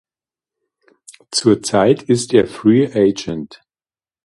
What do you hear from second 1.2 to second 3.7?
Zurzeit ist er Free Agent.